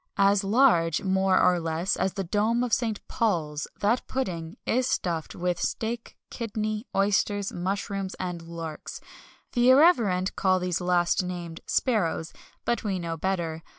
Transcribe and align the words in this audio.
As 0.17 0.43
large, 0.43 1.03
more 1.03 1.39
or 1.39 1.59
less, 1.59 1.95
as 1.95 2.13
the 2.13 2.23
dome 2.23 2.63
of 2.63 2.73
St. 2.73 3.07
Paul's, 3.07 3.67
that 3.81 4.07
pudding 4.07 4.57
is 4.65 4.87
stuffed 4.87 5.35
with 5.35 5.59
steak, 5.61 6.17
kidney, 6.31 6.87
oysters, 6.95 7.53
mushrooms, 7.53 8.15
and 8.19 8.41
larks. 8.41 8.99
The 9.51 9.69
irreverent 9.69 10.35
call 10.35 10.59
these 10.59 10.81
last 10.81 11.21
named 11.23 11.61
sparrows, 11.67 12.33
but 12.65 12.83
we 12.83 12.97
know 12.97 13.15
better. 13.15 13.61